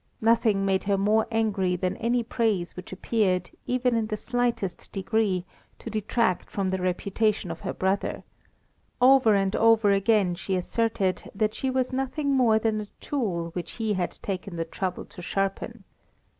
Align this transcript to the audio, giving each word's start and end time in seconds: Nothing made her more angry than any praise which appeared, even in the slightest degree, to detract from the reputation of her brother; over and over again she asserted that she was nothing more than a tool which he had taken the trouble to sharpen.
Nothing 0.19 0.65
made 0.65 0.85
her 0.85 0.97
more 0.97 1.27
angry 1.29 1.75
than 1.75 1.95
any 1.97 2.23
praise 2.23 2.75
which 2.75 2.91
appeared, 2.91 3.51
even 3.67 3.95
in 3.95 4.07
the 4.07 4.17
slightest 4.17 4.91
degree, 4.91 5.45
to 5.77 5.91
detract 5.91 6.49
from 6.49 6.69
the 6.71 6.81
reputation 6.81 7.51
of 7.51 7.59
her 7.59 7.71
brother; 7.71 8.23
over 8.99 9.35
and 9.35 9.55
over 9.55 9.91
again 9.91 10.33
she 10.33 10.55
asserted 10.55 11.29
that 11.35 11.53
she 11.53 11.69
was 11.69 11.93
nothing 11.93 12.33
more 12.33 12.57
than 12.57 12.81
a 12.81 12.87
tool 12.99 13.51
which 13.51 13.73
he 13.73 13.93
had 13.93 14.17
taken 14.23 14.55
the 14.55 14.65
trouble 14.65 15.05
to 15.05 15.21
sharpen. 15.21 15.83